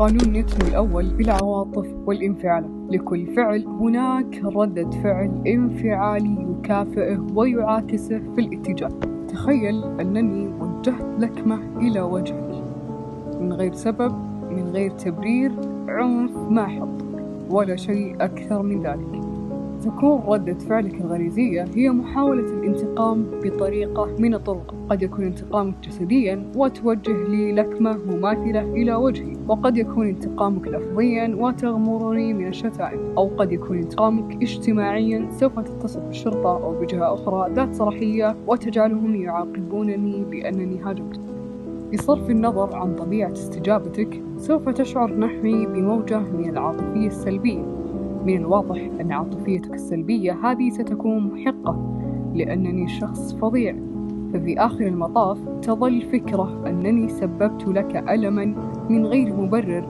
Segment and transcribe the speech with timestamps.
[0.00, 8.90] قانون نيوتن الأول بالعواطف والانفعالات لكل فعل هناك ردة فعل انفعالي يكافئه ويعاكسه في الاتجاه.
[9.28, 12.64] تخيل أنني وجهت لكمة إلى وجهك.
[13.40, 14.12] من غير سبب
[14.50, 15.52] من غير تبرير
[15.88, 17.04] عنف ما حط
[17.50, 19.19] ولا شيء أكثر من ذلك.
[19.80, 24.74] تكون ردة فعلك الغريزية هي محاولة الانتقام بطريقة من الطرق.
[24.90, 32.34] قد يكون انتقامك جسديا وتوجه لي لكمة مماثلة إلى وجهي وقد يكون انتقامك لفظيا وتغمرني
[32.34, 38.36] من الشتائم أو قد يكون انتقامك اجتماعيا سوف تتصل بالشرطة أو بجهة أخرى ذات صلاحية
[38.46, 41.20] وتجعلهم يعاقبونني بأنني هاجمت.
[41.92, 47.79] بصرف النظر عن طبيعة استجابتك سوف تشعر نحوي بموجة من العاطفية السلبية.
[48.26, 52.00] من الواضح أن عاطفيتك السلبية هذه ستكون محقة
[52.34, 53.76] لأنني شخص فظيع.
[54.32, 58.54] ففي آخر المطاف تظل فكرة أنني سببت لك ألما
[58.88, 59.84] من غير مبرر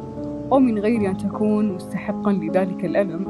[0.50, 3.24] ومن غير أن تكون مستحقا لذلك الألم.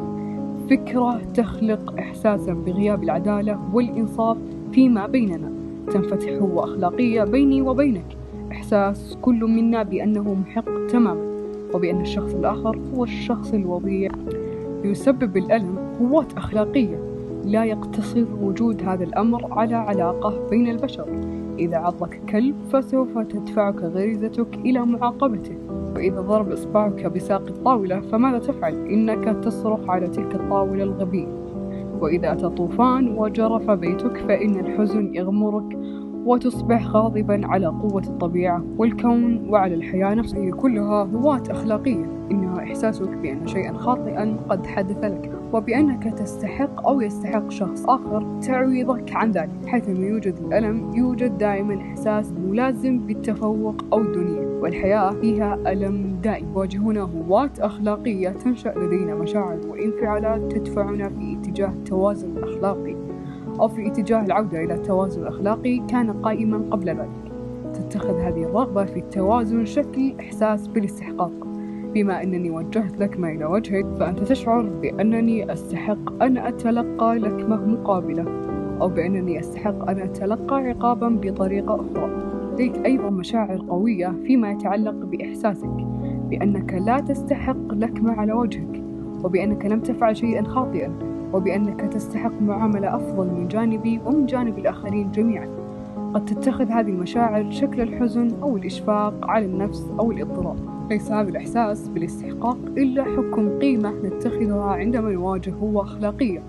[0.70, 4.36] فكرة تخلق إحساسا بغياب العدالة والإنصاف
[4.72, 5.52] فيما بيننا.
[5.92, 8.16] تنفتح هو أخلاقية بيني وبينك.
[8.52, 11.30] إحساس كل منا بأنه محق تماما
[11.74, 14.10] وبأن الشخص الآخر هو الشخص الوضيع.
[14.84, 16.98] يسبب الألم قوات أخلاقية
[17.44, 21.06] لا يقتصر وجود هذا الأمر على علاقة بين البشر.
[21.58, 25.54] إذا عضك كلب فسوف تدفعك غريزتك إلى معاقبته.
[25.96, 31.28] وإذا ضرب إصبعك بساق الطاولة فماذا تفعل؟ إنك تصرخ على تلك الطاولة الغبية.
[32.00, 35.78] وإذا أتى طوفان وجرف بيتك فإن الحزن يغمرك
[36.26, 42.06] وتصبح غاضبا على قوة الطبيعة والكون وعلى الحياة نفسها كلها هواة أخلاقية.
[42.30, 49.12] إنها إحساسك بأن شيئا خاطئا قد حدث لك وبأنك تستحق أو يستحق شخص آخر تعويضك
[49.12, 56.16] عن ذلك حيثما يوجد الألم يوجد دائما إحساس ملازم بالتفوق أو الدنيا والحياة فيها ألم
[56.22, 56.48] دائم.
[56.48, 62.96] يواجهنا هواة أخلاقية تنشأ لدينا مشاعر وانفعالات تدفعنا في اتجاه التوازن الأخلاقي
[63.60, 67.32] أو في اتجاه العودة إلى التوازن الأخلاقي كان قائما قبل ذلك.
[67.74, 71.39] تتخذ هذه الرغبة في التوازن شكل إحساس بالاستحقاق.
[71.94, 78.24] بما أنني وجهت لكمة إلى وجهك فأنت تشعر بأنني أستحق أن أتلقى لكمة مقابلة
[78.80, 82.10] أو بأنني أستحق أن أتلقى عقابا بطريقة أخرى.
[82.52, 85.86] لديك أيضا مشاعر قوية فيما يتعلق بإحساسك
[86.30, 88.82] بأنك لا تستحق لكمة على وجهك
[89.24, 90.92] وبأنك لم تفعل شيئا خاطئا
[91.32, 95.59] وبأنك تستحق معاملة أفضل من جانبي ومن جانب الآخرين جميعا.
[96.14, 100.56] قد تتخذ هذه المشاعر شكل الحزن أو الإشفاق على النفس أو الاضطراب
[100.90, 106.42] ليس هذا الإحساس بالاستحقاق إلا حكم قيمة نتخذها عندما نواجه هو أخلاقية.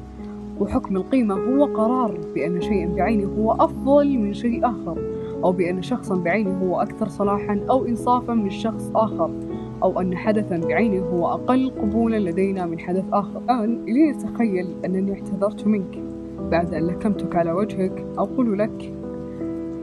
[0.59, 4.97] وحكم القيمة هو قرار بأن شيئا بعينه هو أفضل من شيء آخر
[5.43, 9.31] أو بأن شخصا بعينه هو أكثر صلاحا أو إنصافا من شخص آخر
[9.83, 13.41] أو أن حدثا بعينه هو أقل قبولا لدينا من حدث آخر.
[13.43, 16.03] الآن لنتخيل أنني اعتذرت منك.
[16.51, 18.93] بعد أن لكمتك على وجهك أقول لك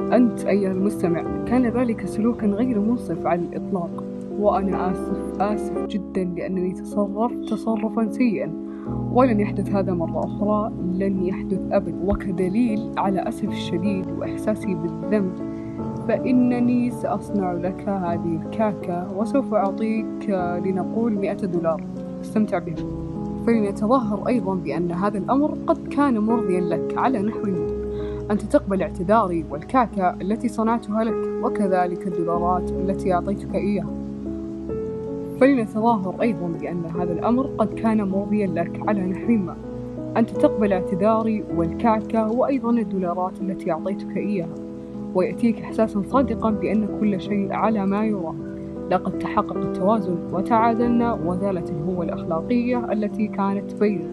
[0.00, 4.04] أنت أيها المستمع كان ذلك سلوكا غير منصف على الإطلاق.
[4.38, 8.52] وأنا آسف آسف جدا لأنني تصرفت تصرفا سيئا.
[9.12, 11.96] ولن يحدث هذا مرة أخرى لن يحدث أبدا.
[12.04, 15.32] وكدليل على أسف الشديد وإحساسي بالذنب
[16.08, 20.30] فإنني سأصنع لك هذه الكعكة وسوف أعطيك
[20.64, 21.84] لنقول مئة دولار.
[22.20, 22.76] استمتع بها.
[23.46, 27.67] فلنتظاهر أيضا بأن هذا الأمر قد كان مرضيا لك على نحو ما.
[28.30, 33.90] أنت تقبل اعتذاري والكعكة التي صنعتها لك وكذلك الدولارات التي أعطيتك إياها.
[35.40, 39.56] فلنتظاهر أيضا بأن هذا الأمر قد كان مرضيا لك على نحو ما
[40.16, 44.48] أنت تقبل اعتذاري والكعكة وأيضا الدولارات التي أعطيتك إياها.
[45.14, 48.36] ويأتيك إحساسا صادقا بأن كل شيء على ما يرام.
[48.90, 54.08] لقد تحقق التوازن وتعادلنا وزالت الهوة الأخلاقية التي كانت بيننا.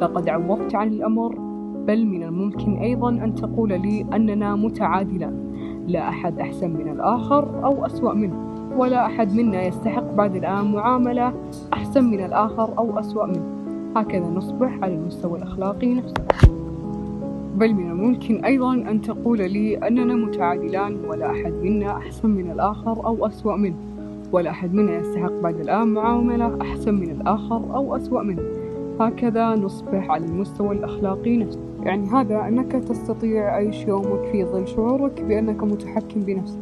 [0.00, 1.45] لقد عوضت عن الأمر
[1.86, 5.46] بل من الممكن أيضا أن تقول لي أننا متعادلان
[5.88, 11.32] لا أحد أحسن من الآخر أو أسوأ منه ولا أحد منا يستحق بعد الآن معاملة
[11.72, 13.42] أحسن من الآخر أو أسوأ منه.
[13.96, 15.94] هكذا نصبح على المستوى الأخلاقي.
[15.94, 16.14] نفسه
[17.56, 23.06] بل من الممكن أيضا أن تقول لي أننا متعادلان ولا أحد منا أحسن من الآخر
[23.06, 23.76] أو أسوأ منه
[24.32, 28.42] ولا أحد منا يستحق بعد الآن معاملة أحسن من الآخر أو أسوأ منه.
[29.00, 35.22] هكذا نصبح على المستوى الأخلاقي نفسه يعني هذا أنك تستطيع عيش يومك في ظل شعورك
[35.22, 36.58] بأنك متحكم بنفسك.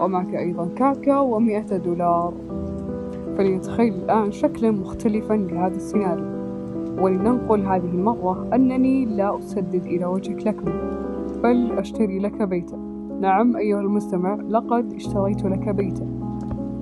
[0.00, 2.34] ومعك أيضا كعكة ومئة دولار.
[3.38, 6.36] فلنتخيل الآن شكلا مختلفا لهذا السيناريو.
[6.98, 10.72] ولننقل هذه المرة أنني لا أسدد إلى وجهك لكمة
[11.42, 12.76] بل أشتري لك بيتا
[13.20, 16.06] نعم أيها المستمع لقد اشتريت لك بيتا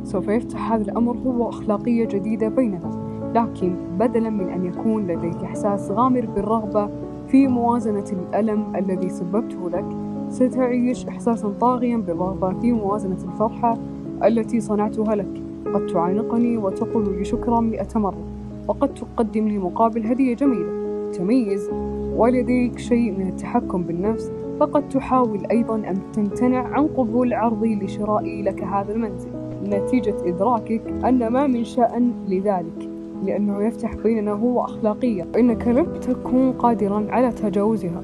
[0.04, 2.90] سوف يفتح هذا الأمر هو أخلاقية جديدة بيننا.
[3.34, 6.88] لكن بدلا من أن يكون لديك إحساس غامر بالرغبة
[7.28, 9.84] في موازنة الألم الذي سببته لك
[10.28, 13.78] ستعيش إحساسا طاغيا بالرغبة في موازنة الفرحة
[14.24, 15.42] التي صنعتها لك.
[15.74, 18.24] قد تعانقني وتقول لي شكرا مئة مرة
[18.68, 20.84] وقد تقدم لي مقابل هدية جميلة.
[21.12, 21.70] تميز
[22.16, 28.64] ولديك شيء من التحكم بالنفس فقد تحاول أيضا أن تمتنع عن قبول عرضي لشرائي لك
[28.64, 29.30] هذا المنزل.
[29.64, 32.93] نتيجة إدراكك أن ما من شأن لذلك.
[33.26, 35.26] لأنه يفتح بيننا هو أخلاقية.
[35.34, 38.00] وإنك لم تكن قادرا على تجاوزها.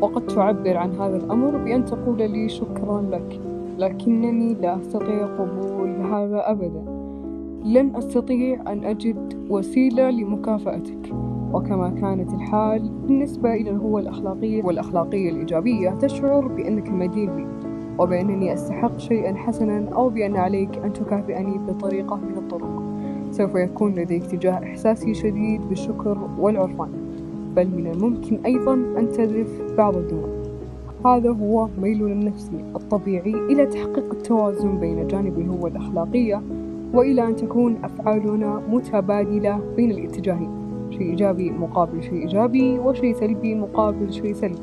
[0.00, 3.40] وقد تعبر عن هذا الأمر بأن تقول لي شكرا لك
[3.78, 6.82] لكنني لا أستطيع قبول هذا أبدا.
[7.64, 11.14] لن أستطيع أن أجد وسيلة لمكافأتك.
[11.52, 17.46] وكما كانت الحال بالنسبة إلى الهوة الأخلاقية والأخلاقية الإيجابية تشعر بأنك مدين بي
[17.98, 22.79] وبأنني أستحق شيئا حسنا أو بأن عليك أن تكافئني بطريقة من الطرق.
[23.40, 26.88] سوف يكون لديك تجاه إحساسي شديد بالشكر والعرفان
[27.56, 30.28] بل من الممكن أيضا أن تذرف بعض الدموع.
[31.06, 36.42] هذا هو ميلنا النفسي الطبيعي إلى تحقيق التوازن بين جانب الهوة الأخلاقية
[36.94, 40.50] وإلى أن تكون أفعالنا متبادلة بين الاتجاهين
[40.90, 44.62] شيء إيجابي مقابل شيء إيجابي وشيء سلبي مقابل شيء سلبي.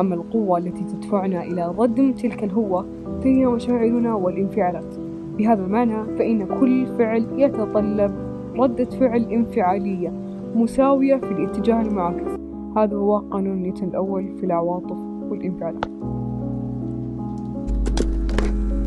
[0.00, 2.86] أما القوة التي تدفعنا إلى ردم تلك الهوة
[3.22, 5.09] فهي مشاعرنا والانفعالات.
[5.38, 8.12] بهذا المعنى فإن كل فعل يتطلب
[8.56, 10.12] ردة فعل انفعالية
[10.54, 12.30] مساوية في الاتجاه المعاكس.
[12.76, 14.96] هذا هو قانون نيوتن الأول في العواطف
[15.30, 15.84] والإنفعالات.